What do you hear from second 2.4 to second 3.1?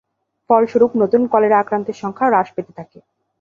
পেতে থাকে।